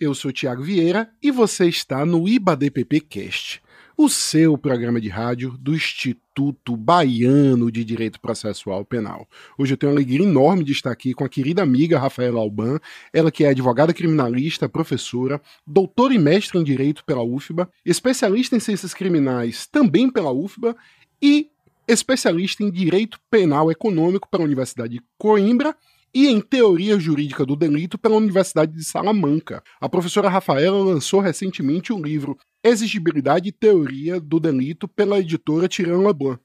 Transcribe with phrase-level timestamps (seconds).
[0.00, 3.60] Eu sou Tiago Vieira e você está no IBADPP Cast,
[3.96, 9.26] o seu programa de rádio do Instituto Baiano de Direito Processual Penal.
[9.58, 12.78] Hoje eu tenho uma alegria enorme de estar aqui com a querida amiga Rafaela Alban,
[13.12, 18.60] ela que é advogada criminalista, professora, doutora e mestre em Direito pela UFBA, especialista em
[18.60, 20.76] Ciências Criminais também pela UFBA
[21.20, 21.50] e
[21.88, 25.74] especialista em Direito Penal Econômico pela Universidade de Coimbra
[26.18, 29.62] e em Teoria Jurídica do Delito pela Universidade de Salamanca.
[29.80, 36.04] A professora Rafaela lançou recentemente o livro Exigibilidade e Teoria do Delito pela editora Tirano
[36.04, 36.40] Leblanc,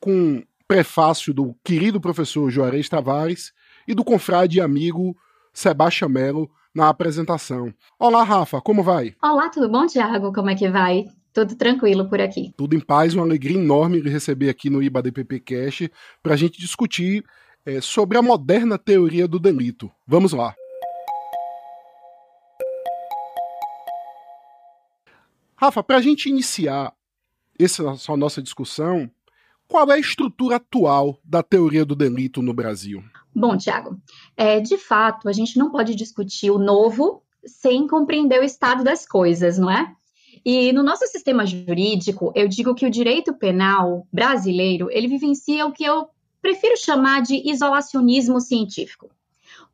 [0.00, 3.52] com prefácio do querido professor Juarez Tavares
[3.86, 5.14] e do confrade e amigo
[5.52, 7.70] Sebastião Melo na apresentação.
[7.98, 9.14] Olá, Rafa, como vai?
[9.22, 10.32] Olá, tudo bom, Tiago?
[10.32, 11.04] Como é que vai?
[11.34, 12.54] Tudo tranquilo por aqui.
[12.56, 15.90] Tudo em paz, uma alegria enorme receber aqui no IBADPP Cash
[16.22, 17.22] para a gente discutir
[17.68, 19.90] é, sobre a moderna teoria do delito.
[20.06, 20.54] Vamos lá.
[25.54, 26.94] Rafa, para a gente iniciar
[27.58, 29.10] essa nossa discussão,
[29.66, 33.04] qual é a estrutura atual da teoria do delito no Brasil?
[33.34, 34.00] Bom, Tiago,
[34.34, 39.06] é, de fato, a gente não pode discutir o novo sem compreender o estado das
[39.06, 39.92] coisas, não é?
[40.42, 45.72] E no nosso sistema jurídico, eu digo que o direito penal brasileiro, ele vivencia o
[45.72, 46.08] que eu
[46.40, 49.10] prefiro chamar de isolacionismo científico.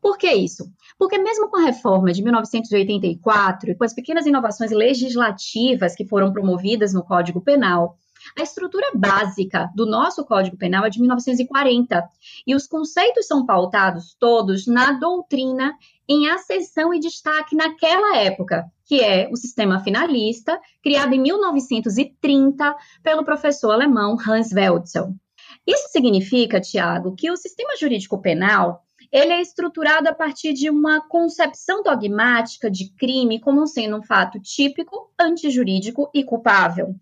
[0.01, 0.70] Por que isso?
[0.98, 6.33] Porque mesmo com a reforma de 1984 e com as pequenas inovações legislativas que foram
[6.33, 7.97] promovidas no Código Penal,
[8.39, 12.09] a estrutura básica do nosso Código Penal é de 1940
[12.47, 15.75] e os conceitos são pautados todos na doutrina
[16.09, 23.25] em acessão e destaque naquela época, que é o sistema finalista, criado em 1930 pelo
[23.25, 25.14] professor alemão Hans Welzel.
[25.67, 31.01] Isso significa, Tiago, que o sistema jurídico penal ele é estruturado a partir de uma
[31.01, 36.97] concepção dogmática de crime como sendo um fato típico, antijurídico e culpável.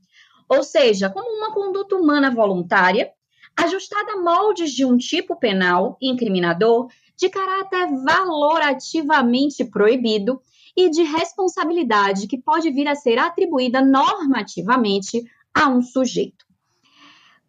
[0.47, 3.11] Ou seja, como uma conduta humana voluntária,
[3.57, 10.41] ajustada a moldes de um tipo penal incriminador de caráter valorativamente proibido
[10.77, 15.23] e de responsabilidade que pode vir a ser atribuída normativamente
[15.55, 16.45] a um sujeito.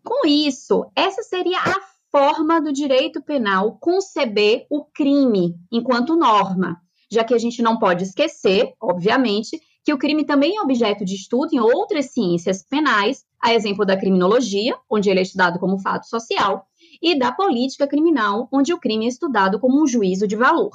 [0.03, 1.75] Com isso, essa seria a
[2.12, 6.78] forma do direito penal conceber o crime enquanto norma,
[7.12, 11.16] já que a gente não pode esquecer, obviamente, que o crime também é objeto de
[11.16, 16.08] estudo em outras ciências penais, a exemplo da criminologia, onde ele é estudado como fato
[16.08, 16.66] social,
[17.02, 20.72] e da política criminal, onde o crime é estudado como um juízo de valor.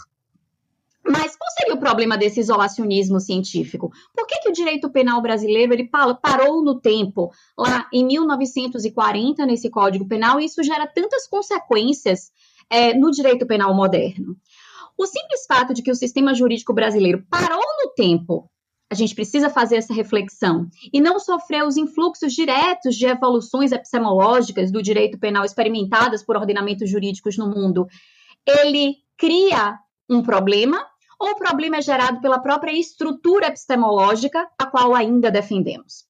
[1.11, 3.91] Mas qual seria o problema desse isolacionismo científico?
[4.15, 9.71] Por que, que o direito penal brasileiro ele parou no tempo, lá em 1940, nesse
[9.71, 12.31] Código Penal, e isso gera tantas consequências
[12.69, 14.37] é, no direito penal moderno?
[14.97, 18.51] O simples fato de que o sistema jurídico brasileiro parou no tempo
[18.91, 24.73] a gente precisa fazer essa reflexão e não sofrer os influxos diretos de evoluções epistemológicas
[24.73, 27.87] do direito penal experimentadas por ordenamentos jurídicos no mundo.
[28.47, 30.87] Ele cria um problema
[31.19, 36.07] ou o problema é gerado pela própria estrutura epistemológica a qual ainda defendemos?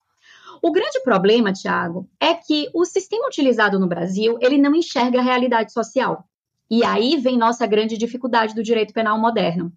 [0.63, 5.23] O grande problema, Tiago, é que o sistema utilizado no Brasil, ele não enxerga a
[5.23, 6.25] realidade social.
[6.71, 9.73] E aí vem nossa grande dificuldade do direito penal moderno.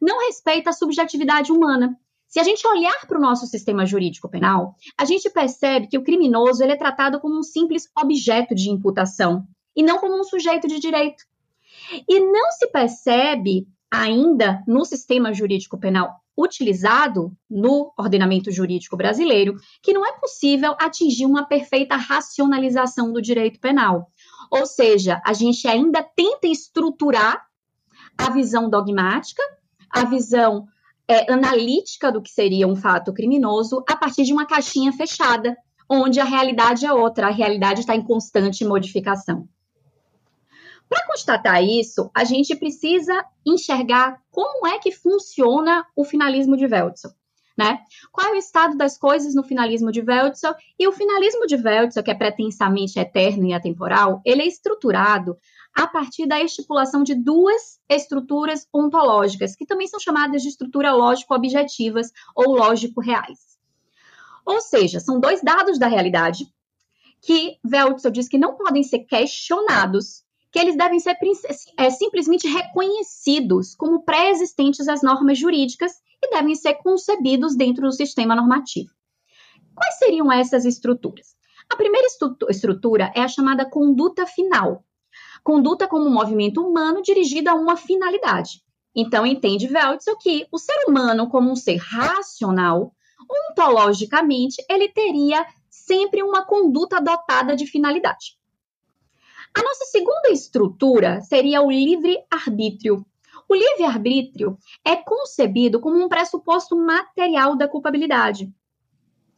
[0.00, 1.96] Não respeita a subjetividade humana.
[2.28, 6.02] Se a gente olhar para o nosso sistema jurídico penal, a gente percebe que o
[6.02, 10.66] criminoso ele é tratado como um simples objeto de imputação e não como um sujeito
[10.66, 11.24] de direito.
[12.08, 19.92] E não se percebe ainda no sistema jurídico penal utilizado no ordenamento jurídico brasileiro que
[19.92, 24.10] não é possível atingir uma perfeita racionalização do direito penal.
[24.50, 27.46] Ou seja, a gente ainda tenta estruturar
[28.18, 29.42] a visão dogmática,
[29.90, 30.66] a visão
[31.08, 35.56] é, analítica do que seria um fato criminoso a partir de uma caixinha fechada,
[35.88, 39.48] onde a realidade é outra, a realidade está em constante modificação.
[40.88, 47.10] Para constatar isso, a gente precisa enxergar como é que funciona o finalismo de Weltzel.
[47.58, 47.80] Né?
[48.12, 50.54] Qual é o estado das coisas no finalismo de Weltzel?
[50.78, 55.38] E o finalismo de Weltzel, que é pretensamente eterno e atemporal, ele é estruturado
[55.74, 62.12] a partir da estipulação de duas estruturas ontológicas, que também são chamadas de estrutura lógico-objetivas
[62.34, 63.56] ou lógico-reais.
[64.44, 66.46] Ou seja, são dois dados da realidade
[67.22, 70.25] que Weltzel diz que não podem ser questionados
[70.56, 71.18] que eles devem ser
[71.76, 75.92] é, simplesmente reconhecidos como pré-existentes às normas jurídicas
[76.24, 78.88] e devem ser concebidos dentro do sistema normativo.
[79.74, 81.36] Quais seriam essas estruturas?
[81.70, 82.06] A primeira
[82.48, 84.82] estrutura é a chamada conduta final.
[85.44, 88.62] Conduta como um movimento humano dirigido a uma finalidade.
[88.94, 92.94] Então, entende Weltzel que o ser humano, como um ser racional,
[93.50, 98.38] ontologicamente, ele teria sempre uma conduta dotada de finalidade.
[99.54, 103.04] A nossa segunda estrutura seria o livre-arbítrio.
[103.48, 108.52] O livre-arbítrio é concebido como um pressuposto material da culpabilidade.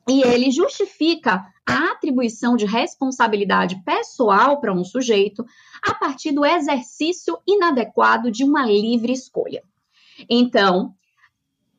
[0.08, 5.44] E ele justifica a atribuição de responsabilidade pessoal para um sujeito
[5.82, 9.62] a partir do exercício inadequado de uma livre escolha.
[10.28, 10.94] Então,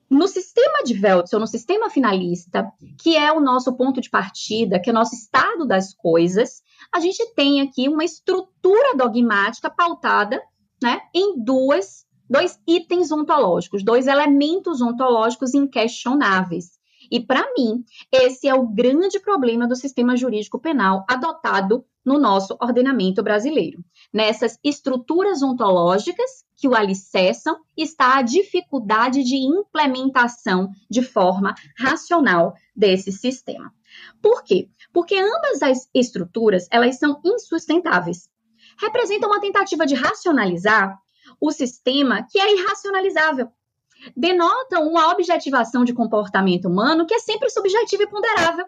[0.09, 4.89] no sistema de Weltzel, no sistema finalista, que é o nosso ponto de partida, que
[4.89, 6.63] é o nosso estado das coisas,
[6.94, 10.41] a gente tem aqui uma estrutura dogmática pautada
[10.81, 16.80] né, em duas, dois itens ontológicos, dois elementos ontológicos inquestionáveis.
[17.12, 22.56] E, para mim, esse é o grande problema do sistema jurídico penal adotado no nosso
[22.62, 23.83] ordenamento brasileiro.
[24.13, 33.12] Nessas estruturas ontológicas que o alicerçam está a dificuldade de implementação de forma racional desse
[33.12, 33.74] sistema.
[34.21, 34.69] Por quê?
[34.94, 38.30] Porque ambas as estruturas, elas são insustentáveis.
[38.77, 40.97] Representam uma tentativa de racionalizar
[41.39, 43.51] o sistema que é irracionalizável
[44.15, 48.65] denotam uma objetivação de comportamento humano que é sempre subjetiva e ponderável.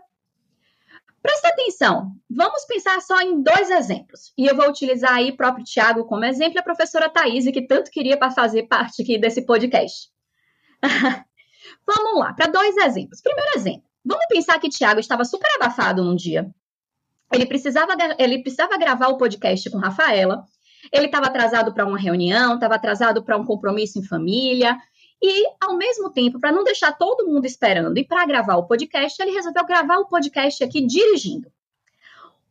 [1.22, 4.34] Presta atenção, vamos pensar só em dois exemplos.
[4.36, 7.68] E eu vou utilizar aí o próprio Tiago como exemplo e a professora Thaís, que
[7.68, 10.10] tanto queria para fazer parte aqui desse podcast.
[11.86, 13.22] vamos lá, para dois exemplos.
[13.22, 16.50] Primeiro exemplo, vamos pensar que Tiago estava super abafado num dia.
[17.32, 20.44] Ele precisava, ele precisava gravar o podcast com Rafaela.
[20.92, 24.78] Ele estava atrasado para uma reunião, estava atrasado para um compromisso em família,
[25.22, 29.22] e, ao mesmo tempo, para não deixar todo mundo esperando e para gravar o podcast,
[29.22, 31.48] ele resolveu gravar o podcast aqui dirigindo.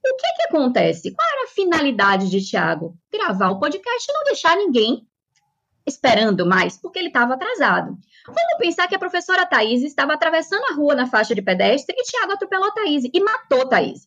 [0.06, 1.12] O que, que acontece?
[1.12, 2.96] Qual era a finalidade de Tiago?
[3.12, 5.06] Gravar o podcast e não deixar ninguém
[5.84, 7.98] esperando mais, porque ele estava atrasado.
[8.34, 12.02] Vamos pensar que a professora Thaís estava atravessando a rua na faixa de pedestre e
[12.04, 14.06] Tiago atropelou Thaís e matou Thaís.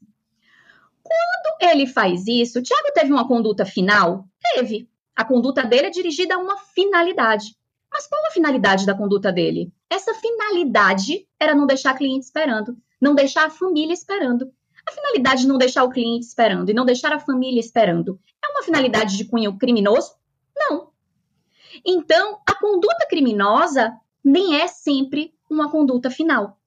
[1.04, 4.26] Quando ele faz isso, Tiago teve uma conduta final?
[4.56, 4.90] Teve.
[5.16, 7.56] A conduta dele é dirigida a uma finalidade.
[7.92, 9.72] Mas qual a finalidade da conduta dele?
[9.90, 14.52] Essa finalidade era não deixar a cliente esperando, não deixar a família esperando.
[14.88, 18.48] A finalidade de não deixar o cliente esperando e não deixar a família esperando é
[18.50, 20.16] uma finalidade de cunho criminoso?
[20.58, 20.92] Não.
[21.86, 23.94] Então, a conduta criminosa
[24.24, 26.58] nem é sempre uma conduta final.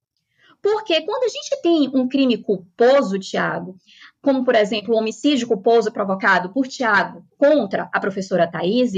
[0.61, 3.77] Porque quando a gente tem um crime culposo, Tiago,
[4.21, 8.93] como por exemplo o homicídio culposo provocado por Tiago contra a professora Thaís,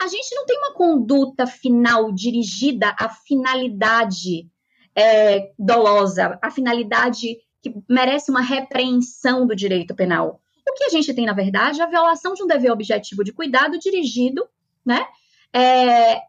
[0.00, 4.48] a gente não tem uma conduta final dirigida à finalidade
[4.94, 10.40] é, dolosa, à finalidade que merece uma repreensão do direito penal.
[10.68, 13.32] O que a gente tem, na verdade, é a violação de um dever objetivo de
[13.32, 14.46] cuidado dirigido
[14.84, 15.06] né,
[15.52, 16.22] é,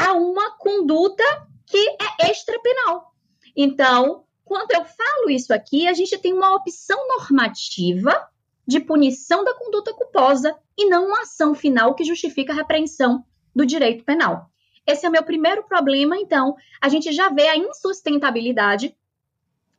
[0.00, 1.22] a uma conduta
[1.66, 3.14] que é extrapenal.
[3.56, 8.28] Então, quando eu falo isso aqui, a gente tem uma opção normativa
[8.66, 13.24] de punição da conduta culposa e não uma ação final que justifica a repreensão
[13.54, 14.50] do direito penal.
[14.86, 18.96] Esse é o meu primeiro problema, então, a gente já vê a insustentabilidade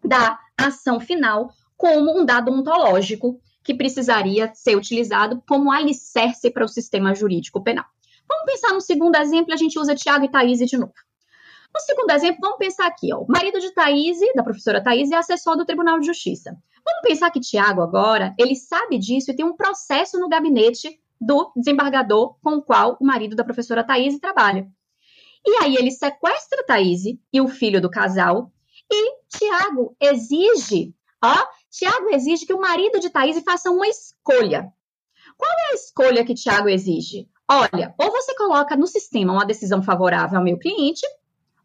[0.04, 6.70] da ação final como um dado ontológico que precisaria ser utilizado como alicerce para o
[6.70, 7.86] sistema jurídico penal.
[8.32, 10.94] Vamos pensar no segundo exemplo, a gente usa Tiago e Thaís de novo.
[11.74, 15.18] No segundo exemplo, vamos pensar aqui, ó, o marido de Thaís, da professora Thaís, é
[15.18, 16.52] assessor do Tribunal de Justiça.
[16.86, 21.52] Vamos pensar que Tiago agora, ele sabe disso e tem um processo no gabinete do
[21.58, 24.66] desembargador com o qual o marido da professora Thaís trabalha.
[25.46, 28.50] E aí ele sequestra Thaís e o filho do casal
[28.90, 31.36] e Tiago exige, ó,
[31.70, 34.72] Tiago exige que o marido de Thaís faça uma escolha.
[35.38, 37.28] Qual é a escolha que Tiago exige?
[37.54, 41.06] Olha, ou você coloca no sistema uma decisão favorável ao meu cliente,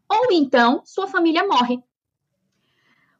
[0.09, 1.81] ou então sua família morre.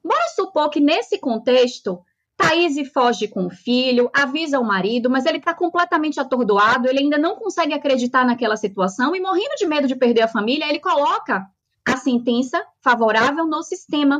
[0.03, 2.03] Bora supor que nesse contexto,
[2.35, 7.17] Thaís foge com o filho, avisa o marido, mas ele está completamente atordoado, ele ainda
[7.17, 11.47] não consegue acreditar naquela situação e, morrendo de medo de perder a família, ele coloca
[11.87, 14.17] a sentença favorável no sistema.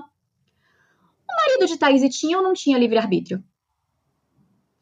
[1.30, 3.44] O marido de Thaís tinha ou não tinha livre-arbítrio?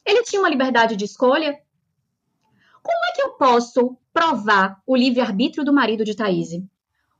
[0.05, 1.64] Ele tinha uma liberdade de escolha?
[3.15, 6.49] Que eu posso provar o livre-arbítrio do marido de Thaís?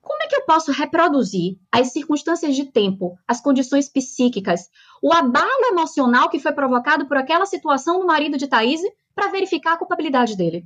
[0.01, 4.69] Como é que eu posso reproduzir as circunstâncias de tempo, as condições psíquicas,
[5.01, 8.81] o abalo emocional que foi provocado por aquela situação no marido de Thaís
[9.15, 10.65] para verificar a culpabilidade dele?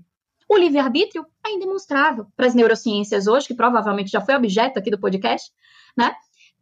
[0.49, 4.99] O livre-arbítrio é indemonstrável para as neurociências hoje, que provavelmente já foi objeto aqui do
[4.99, 5.51] podcast,
[5.95, 6.15] né?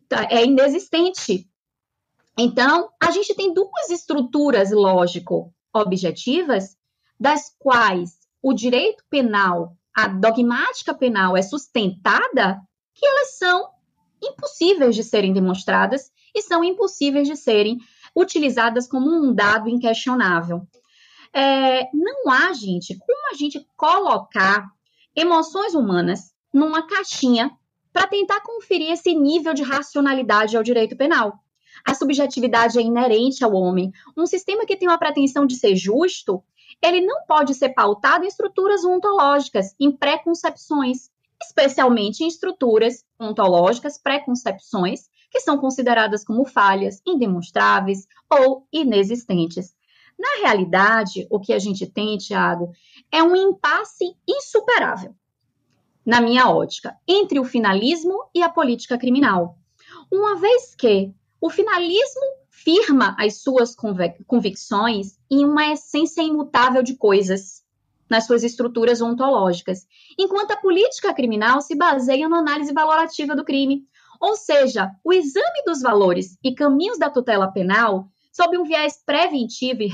[0.09, 1.47] Tá, é inexistente.
[2.37, 6.75] Então, a gente tem duas estruturas lógico-objetivas,
[7.17, 12.61] das quais o direito penal a dogmática penal é sustentada
[12.93, 13.67] que elas são
[14.21, 17.79] impossíveis de serem demonstradas e são impossíveis de serem
[18.15, 20.67] utilizadas como um dado inquestionável.
[21.33, 24.67] É, não há, gente, como a gente colocar
[25.15, 27.49] emoções humanas numa caixinha
[27.91, 31.39] para tentar conferir esse nível de racionalidade ao direito penal.
[31.83, 33.91] A subjetividade é inerente ao homem.
[34.15, 36.43] Um sistema que tem uma pretensão de ser justo,
[36.81, 41.09] ele não pode ser pautado em estruturas ontológicas, em preconcepções,
[41.41, 49.75] especialmente em estruturas ontológicas, preconcepções, que são consideradas como falhas, indemonstráveis ou inexistentes.
[50.17, 52.71] Na realidade, o que a gente tem, Tiago,
[53.11, 55.13] é um impasse insuperável,
[56.05, 59.57] na minha ótica, entre o finalismo e a política criminal.
[60.11, 62.23] Uma vez que o finalismo
[62.67, 63.73] firma as suas
[64.27, 67.63] convicções em uma essência imutável de coisas,
[68.09, 69.87] nas suas estruturas ontológicas,
[70.19, 73.85] enquanto a política criminal se baseia na análise valorativa do crime,
[74.19, 79.81] ou seja, o exame dos valores e caminhos da tutela penal sob um viés preventivo
[79.81, 79.87] e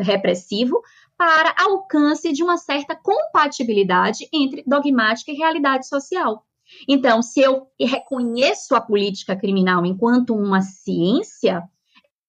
[0.00, 0.82] repressivo
[1.16, 6.44] para alcance de uma certa compatibilidade entre dogmática e realidade social.
[6.88, 11.62] Então, se eu reconheço a política criminal enquanto uma ciência,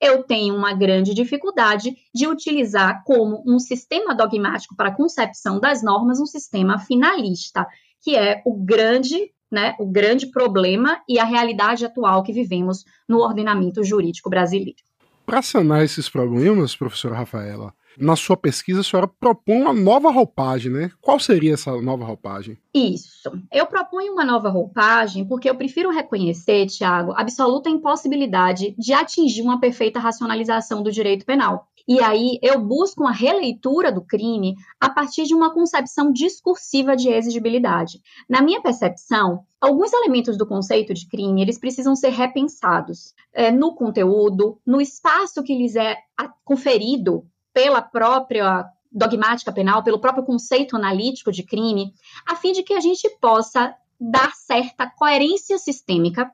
[0.01, 5.83] eu tenho uma grande dificuldade de utilizar como um sistema dogmático para a concepção das
[5.83, 7.65] normas um sistema finalista,
[8.01, 13.19] que é o grande, né, o grande problema e a realidade atual que vivemos no
[13.19, 14.77] ordenamento jurídico brasileiro.
[15.25, 20.71] Para sanar esses problemas, professora Rafaela, na sua pesquisa, a senhora propõe uma nova roupagem,
[20.71, 20.91] né?
[21.01, 22.57] Qual seria essa nova roupagem?
[22.73, 23.31] Isso.
[23.51, 29.59] Eu proponho uma nova roupagem porque eu prefiro reconhecer, Tiago, absoluta impossibilidade de atingir uma
[29.59, 31.67] perfeita racionalização do direito penal.
[31.87, 37.09] E aí eu busco uma releitura do crime a partir de uma concepção discursiva de
[37.09, 38.01] exigibilidade.
[38.27, 43.75] Na minha percepção, alguns elementos do conceito de crime eles precisam ser repensados é, no
[43.75, 45.95] conteúdo, no espaço que lhes é
[46.43, 47.23] conferido
[47.55, 51.93] pela própria dogmática penal, pelo próprio conceito analítico de crime,
[52.27, 56.29] a fim de que a gente possa dar certa coerência sistêmica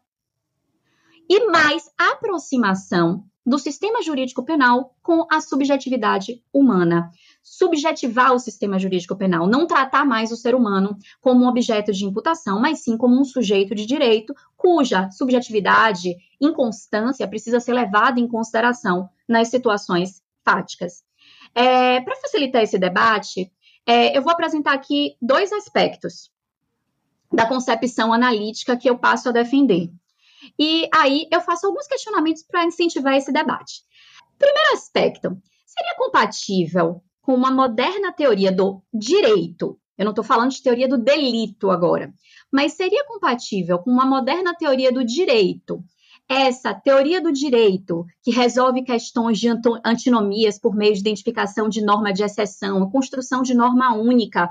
[1.29, 7.11] e mais aproximação do sistema jurídico penal com a subjetividade humana.
[7.43, 12.03] Subjetivar o sistema jurídico penal, não tratar mais o ser humano como um objeto de
[12.03, 18.27] imputação, mas sim como um sujeito de direito cuja subjetividade, inconstância precisa ser levada em
[18.27, 21.10] consideração nas situações fáticas.
[21.53, 23.51] É, Para facilitar esse debate,
[23.85, 26.31] é, eu vou apresentar aqui dois aspectos
[27.31, 29.89] da concepção analítica que eu passo a defender.
[30.57, 33.83] E aí eu faço alguns questionamentos para incentivar esse debate.
[34.37, 39.79] Primeiro aspecto, seria compatível com uma moderna teoria do direito?
[39.97, 42.11] Eu não estou falando de teoria do delito agora,
[42.51, 45.83] mas seria compatível com uma moderna teoria do direito
[46.33, 49.49] essa teoria do direito, que resolve questões de
[49.83, 54.49] antinomias por meio de identificação de norma de exceção, construção de norma única,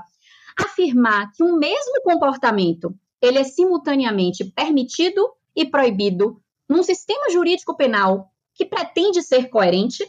[0.55, 8.31] afirmar que um mesmo comportamento ele é simultaneamente permitido e proibido num sistema jurídico penal
[8.53, 10.03] que pretende ser coerente,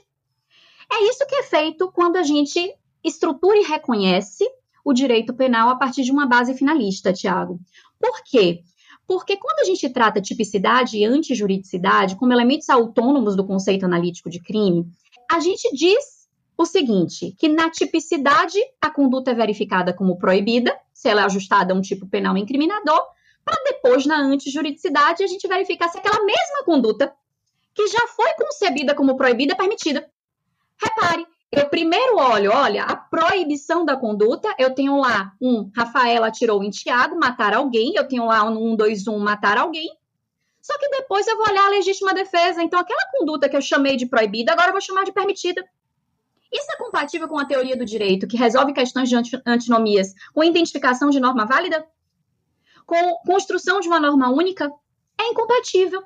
[0.93, 4.47] é isso que é feito quando a gente estrutura e reconhece
[4.85, 7.59] o direito penal a partir de uma base finalista, Tiago.
[7.99, 8.63] Por quê?
[9.13, 14.41] Porque quando a gente trata tipicidade e antijuridicidade como elementos autônomos do conceito analítico de
[14.41, 14.91] crime,
[15.31, 21.11] a gente diz o seguinte, que na tipicidade a conduta é verificada como proibida, se
[21.11, 23.03] ela é ajustada a um tipo penal incriminador,
[23.45, 27.15] para depois na antijuridicidade a gente verificar se aquela mesma conduta
[27.75, 30.11] que já foi concebida como proibida é permitida.
[30.83, 36.65] Repare, eu primeiro olho, olha, a proibição da conduta, eu tenho lá um, Rafaela atirou
[36.65, 39.95] em Tiago, matar alguém, eu tenho lá um, dois, um, matar alguém.
[40.63, 42.63] Só que depois eu vou olhar a legítima defesa.
[42.63, 45.63] Então, aquela conduta que eu chamei de proibida, agora eu vou chamar de permitida.
[46.51, 51.11] Isso é compatível com a teoria do direito, que resolve questões de antinomias com identificação
[51.11, 51.85] de norma válida?
[52.87, 54.73] Com construção de uma norma única?
[55.21, 56.03] É incompatível.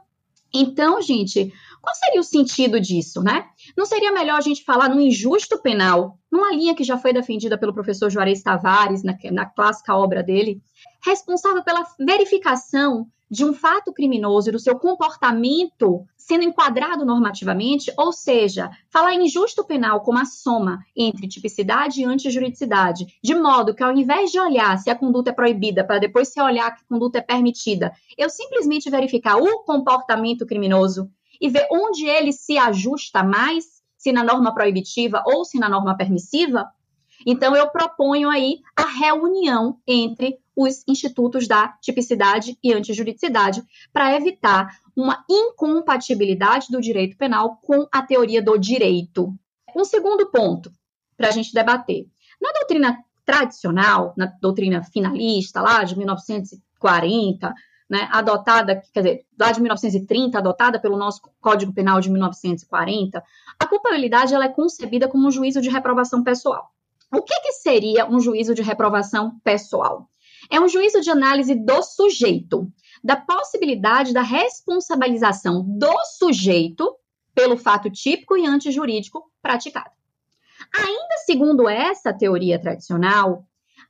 [0.55, 3.47] Então, gente, qual seria o sentido disso, né?
[3.77, 7.59] Não seria melhor a gente falar no injusto penal, numa linha que já foi defendida
[7.59, 10.61] pelo professor Juarez Tavares, na, na clássica obra dele,
[11.05, 18.13] responsável pela verificação de um fato criminoso e do seu comportamento sendo enquadrado normativamente, ou
[18.13, 23.83] seja, falar em injusto penal como a soma entre tipicidade e antijuridicidade, de modo que
[23.85, 26.89] ao invés de olhar se a conduta é proibida para depois se olhar que a
[26.89, 31.09] conduta é permitida, eu simplesmente verificar o comportamento criminoso
[31.41, 33.65] e ver onde ele se ajusta mais,
[33.97, 36.69] se na norma proibitiva ou se na norma permissiva,
[37.25, 44.69] Então, eu proponho aí a reunião entre os institutos da tipicidade e antijuridicidade para evitar
[44.97, 49.33] uma incompatibilidade do direito penal com a teoria do direito.
[49.77, 50.73] Um segundo ponto
[51.17, 52.07] para a gente debater.
[52.41, 57.55] Na doutrina tradicional, na doutrina finalista, lá de 1940,
[57.89, 63.23] né, adotada, quer dizer, lá de 1930, adotada pelo nosso Código Penal de 1940,
[63.59, 66.71] a culpabilidade ela é concebida como um juízo de reprovação pessoal.
[67.13, 70.09] O que, que seria um juízo de reprovação pessoal?
[70.51, 72.71] É um juízo de análise do sujeito,
[73.03, 76.97] da possibilidade da responsabilização do sujeito
[77.35, 79.91] pelo fato típico e antijurídico praticado.
[80.75, 83.45] Ainda segundo essa teoria tradicional,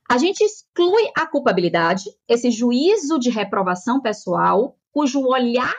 [0.09, 5.75] a gente exclui a culpabilidade, esse juízo de reprovação pessoal, cujo olhar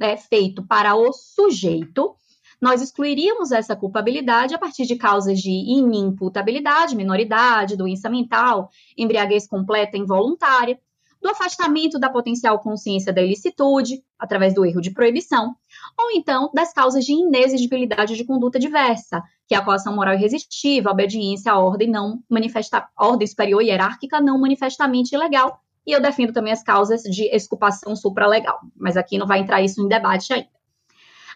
[0.00, 2.16] é feito para o sujeito,
[2.62, 9.98] nós excluiríamos essa culpabilidade a partir de causas de inimputabilidade, minoridade, doença mental, embriaguez completa
[9.98, 10.78] involuntária,
[11.20, 15.56] do afastamento da potencial consciência da ilicitude, através do erro de proibição,
[15.98, 20.90] ou então das causas de inexigibilidade de conduta diversa, que é a coação moral irresistível,
[20.90, 26.32] a obediência à ordem não manifesta, ordem superior hierárquica não manifestamente ilegal, e eu defendo
[26.32, 30.48] também as causas de exculpação supralegal, mas aqui não vai entrar isso em debate ainda.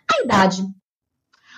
[0.08, 0.64] A idade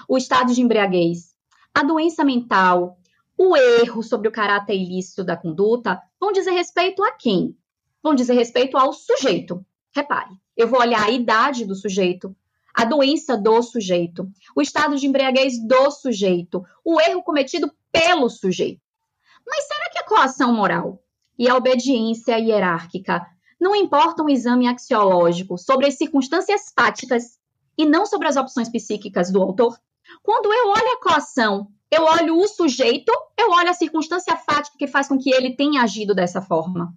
[0.08, 1.36] o estado de embriaguez,
[1.74, 2.98] a doença mental,
[3.36, 7.54] o erro sobre o caráter ilícito da conduta vão dizer respeito a quem?
[8.02, 9.64] Vão dizer respeito ao sujeito.
[9.94, 12.34] Repare, eu vou olhar a idade do sujeito,
[12.74, 18.80] a doença do sujeito, o estado de embriaguez do sujeito, o erro cometido pelo sujeito.
[19.46, 21.02] Mas será que a coação moral
[21.38, 23.26] e a obediência hierárquica
[23.60, 27.38] não importam um exame axiológico sobre as circunstâncias fáticas
[27.76, 29.78] e não sobre as opções psíquicas do autor?
[30.22, 34.86] Quando eu olho a coação, eu olho o sujeito, eu olho a circunstância fática que
[34.86, 36.94] faz com que ele tenha agido dessa forma.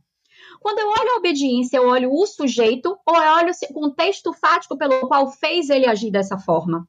[0.60, 4.78] Quando eu olho a obediência, eu olho o sujeito ou eu olho o contexto fático
[4.78, 6.88] pelo qual fez ele agir dessa forma.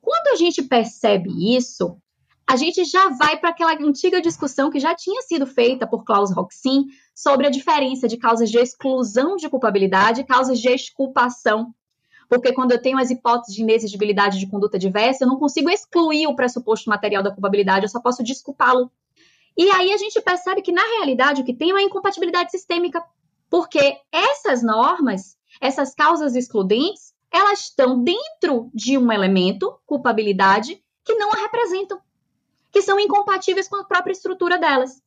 [0.00, 1.98] Quando a gente percebe isso,
[2.46, 6.32] a gente já vai para aquela antiga discussão que já tinha sido feita por Klaus
[6.32, 11.74] Roxin sobre a diferença de causas de exclusão de culpabilidade e causas de exculpação
[12.28, 16.26] porque quando eu tenho as hipóteses de inexigibilidade de conduta diversa, eu não consigo excluir
[16.26, 18.90] o pressuposto material da culpabilidade, eu só posso desculpá-lo.
[19.56, 23.02] E aí a gente percebe que, na realidade, o que tem é uma incompatibilidade sistêmica,
[23.48, 31.32] porque essas normas, essas causas excludentes, elas estão dentro de um elemento, culpabilidade, que não
[31.32, 32.00] a representam,
[32.72, 35.02] que são incompatíveis com a própria estrutura delas.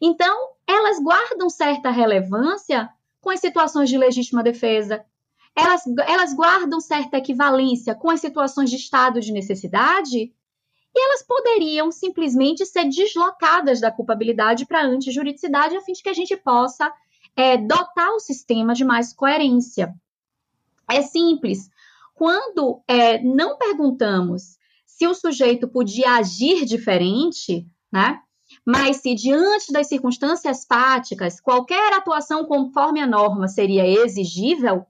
[0.00, 2.88] Então, elas guardam certa relevância
[3.20, 5.04] com as situações de legítima defesa,
[5.56, 10.32] elas, elas guardam certa equivalência com as situações de estado de necessidade
[10.94, 16.08] e elas poderiam simplesmente ser deslocadas da culpabilidade para a antijuridicidade a fim de que
[16.08, 16.92] a gente possa
[17.36, 19.94] é, dotar o sistema de mais coerência.
[20.90, 21.70] É simples.
[22.14, 28.20] Quando é, não perguntamos se o sujeito podia agir diferente, né?
[28.64, 34.86] Mas se diante das circunstâncias fáticas, qualquer atuação conforme a norma seria exigível,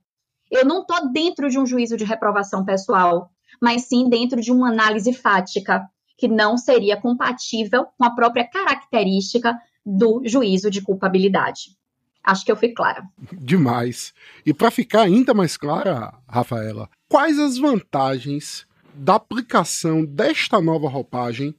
[0.52, 4.68] eu não estou dentro de um juízo de reprovação pessoal, mas sim dentro de uma
[4.68, 5.88] análise fática,
[6.18, 11.76] que não seria compatível com a própria característica do juízo de culpabilidade.
[12.22, 13.02] Acho que eu fui clara.
[13.32, 14.12] Demais.
[14.44, 21.54] E para ficar ainda mais clara, Rafaela, quais as vantagens da aplicação desta nova roupagem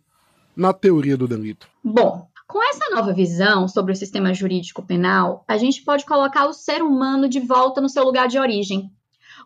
[0.55, 1.67] na teoria do delito?
[1.83, 6.53] Bom, com essa nova visão sobre o sistema jurídico penal, a gente pode colocar o
[6.53, 8.91] ser humano de volta no seu lugar de origem,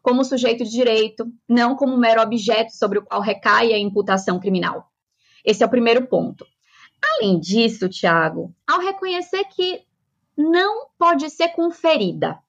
[0.01, 4.91] como sujeito de direito, não como mero objeto sobre o qual recai a imputação criminal.
[5.43, 6.45] Esse é o primeiro ponto.
[7.01, 9.81] Além disso, Tiago, ao reconhecer que
[10.35, 12.39] não pode ser conferida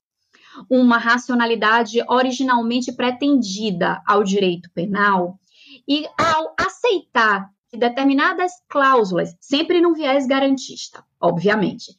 [0.68, 5.38] uma racionalidade originalmente pretendida ao direito penal
[5.86, 11.96] e ao aceitar determinadas cláusulas, sempre num viés garantista, obviamente.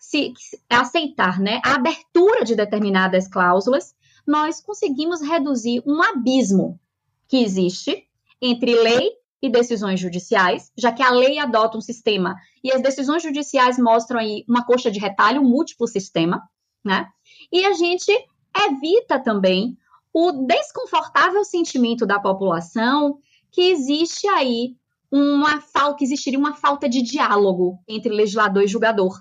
[0.00, 0.32] Se
[0.70, 3.94] aceitar né, a abertura de determinadas cláusulas,
[4.26, 6.78] nós conseguimos reduzir um abismo
[7.26, 8.06] que existe
[8.40, 13.22] entre lei e decisões judiciais, já que a lei adota um sistema e as decisões
[13.22, 16.42] judiciais mostram aí uma coxa de retalho, um múltiplo sistema,
[16.84, 17.08] né?
[17.52, 18.12] E a gente
[18.66, 19.76] evita também
[20.12, 23.18] o desconfortável sentimento da população
[23.50, 24.76] que existe aí
[25.10, 29.20] uma falta, existiria uma falta de diálogo entre legislador e julgador,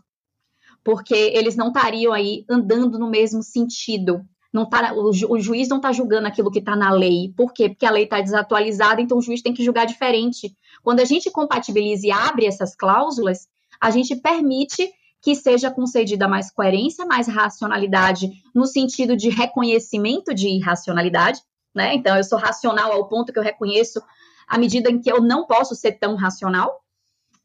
[0.84, 4.26] porque eles não estariam aí andando no mesmo sentido.
[4.54, 7.34] Não tá, o, ju, o juiz não está julgando aquilo que está na lei.
[7.36, 7.69] Por quê?
[7.69, 10.56] Porque a lei está desatualizada, então o juiz tem que julgar diferente.
[10.82, 13.47] Quando a gente compatibiliza e abre essas cláusulas,
[13.80, 14.89] a gente permite
[15.21, 21.41] que seja concedida mais coerência, mais racionalidade, no sentido de reconhecimento de irracionalidade,
[21.76, 21.93] né?
[21.93, 24.02] Então, eu sou racional ao ponto que eu reconheço
[24.48, 26.84] à medida em que eu não posso ser tão racional,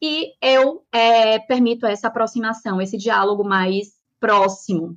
[0.01, 4.97] e eu é, permito essa aproximação, esse diálogo mais próximo.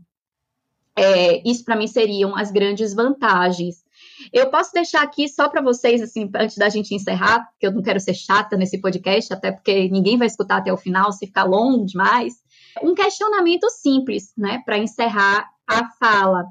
[0.96, 3.84] É, isso, para mim, seriam as grandes vantagens.
[4.32, 7.82] Eu posso deixar aqui só para vocês, assim, antes da gente encerrar, porque eu não
[7.82, 11.44] quero ser chata nesse podcast, até porque ninguém vai escutar até o final, se ficar
[11.44, 12.36] longo demais.
[12.82, 16.46] Um questionamento simples, né, para encerrar a fala.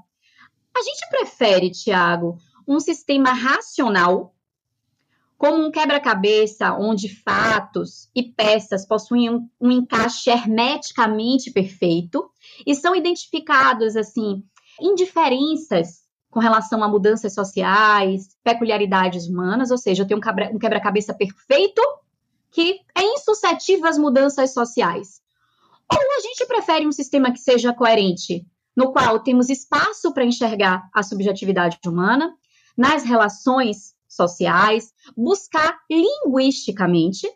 [0.77, 4.34] A gente prefere, Tiago, um sistema racional,
[5.45, 12.31] como um quebra-cabeça onde fatos e peças possuem um, um encaixe hermeticamente perfeito
[12.67, 14.43] e são identificados assim
[14.81, 21.83] indiferenças com relação a mudanças sociais, peculiaridades humanas, ou seja, eu tenho um quebra-cabeça perfeito
[22.51, 25.21] que é insuscetível às mudanças sociais.
[25.93, 30.89] Ou a gente prefere um sistema que seja coerente, no qual temos espaço para enxergar
[30.95, 32.35] a subjetividade humana
[32.79, 37.29] nas relações sociais, buscar linguisticamente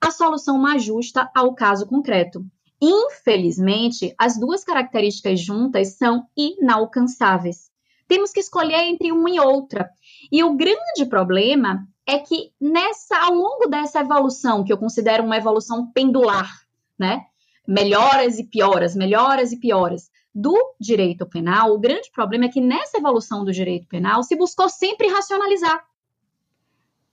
[0.00, 2.44] a solução mais justa ao caso concreto.
[2.80, 7.70] Infelizmente, as duas características juntas são inalcançáveis.
[8.06, 9.90] Temos que escolher entre uma e outra.
[10.30, 15.36] E o grande problema é que nessa ao longo dessa evolução, que eu considero uma
[15.36, 16.50] evolução pendular,
[16.98, 17.26] né?
[17.66, 22.96] Melhoras e pioras, melhoras e pioras do direito penal, o grande problema é que nessa
[22.96, 25.84] evolução do direito penal se buscou sempre racionalizar.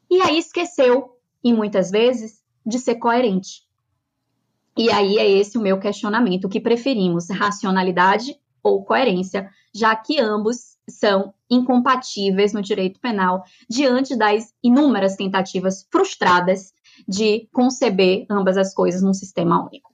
[0.09, 3.63] E aí esqueceu, e muitas vezes, de ser coerente.
[4.77, 10.19] E aí é esse o meu questionamento: o que preferimos, racionalidade ou coerência, já que
[10.19, 16.73] ambos são incompatíveis no direito penal diante das inúmeras tentativas frustradas
[17.07, 19.93] de conceber ambas as coisas num sistema único.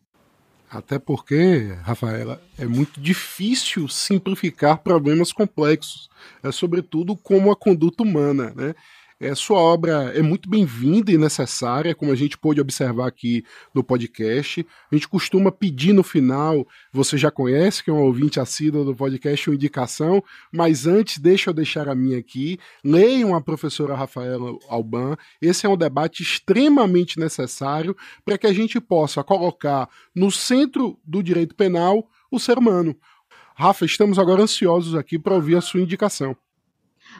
[0.69, 6.09] Até porque, Rafaela, é muito difícil simplificar problemas complexos,
[6.41, 8.73] é sobretudo como a conduta humana, né?
[9.23, 13.83] É, sua obra é muito bem-vinda e necessária, como a gente pôde observar aqui no
[13.83, 14.65] podcast.
[14.91, 18.95] A gente costuma pedir no final, você já conhece, que é um ouvinte assíduo do
[18.95, 22.57] podcast, uma indicação, mas antes, deixa eu deixar a minha aqui.
[22.83, 25.15] Leiam a professora Rafaela Alban.
[25.39, 31.21] Esse é um debate extremamente necessário para que a gente possa colocar no centro do
[31.21, 32.97] direito penal o ser humano.
[33.53, 36.35] Rafa, estamos agora ansiosos aqui para ouvir a sua indicação.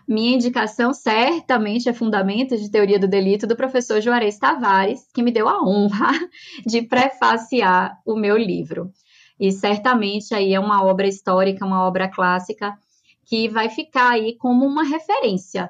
[0.08, 5.32] Minha indicação certamente é Fundamentos de Teoria do Delito do professor Juarez Tavares, que me
[5.32, 6.12] deu a honra
[6.66, 8.92] de prefaciar o meu livro.
[9.40, 12.78] E certamente aí é uma obra histórica, uma obra clássica
[13.26, 15.70] que vai ficar aí como uma referência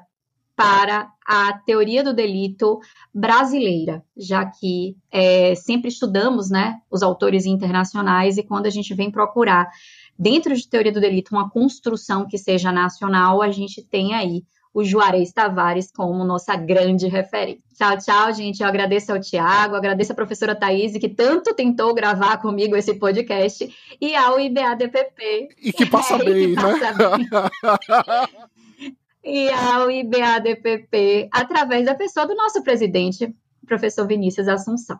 [0.54, 2.78] para a teoria do delito
[3.14, 9.10] brasileira, já que é, sempre estudamos né, os autores internacionais e quando a gente vem
[9.10, 9.70] procurar
[10.22, 14.84] dentro de teoria do delito, uma construção que seja nacional, a gente tem aí o
[14.84, 17.60] Juarez Tavares como nossa grande referência.
[17.76, 18.62] Tchau, tchau, gente.
[18.62, 23.68] Eu agradeço ao Tiago, agradeço à professora Thaís, que tanto tentou gravar comigo esse podcast,
[24.00, 25.48] e ao IBADPP.
[25.60, 27.16] E que passa é, bem, que passa né?
[27.16, 27.28] Bem.
[29.24, 33.34] e ao IBADPP, através da pessoa do nosso presidente,
[33.66, 34.98] professor Vinícius Assunção.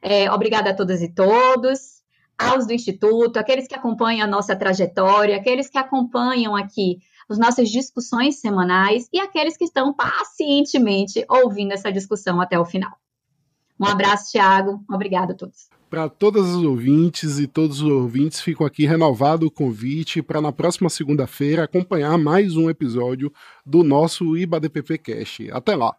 [0.00, 1.93] É, obrigada a todas e todos
[2.38, 7.70] aos do Instituto, aqueles que acompanham a nossa trajetória, aqueles que acompanham aqui as nossas
[7.70, 12.92] discussões semanais e aqueles que estão pacientemente ouvindo essa discussão até o final.
[13.78, 14.84] Um abraço, Tiago.
[14.88, 15.68] Obrigado a todos.
[15.90, 20.52] Para todos os ouvintes e todos os ouvintes, fico aqui renovado o convite para na
[20.52, 23.32] próxima segunda-feira acompanhar mais um episódio
[23.64, 25.38] do nosso IBADPP Cash.
[25.52, 25.94] Até lá!